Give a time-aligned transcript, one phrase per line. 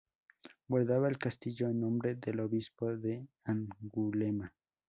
[0.67, 4.51] Guardaba el castillo en nombre del obispo de Angulema.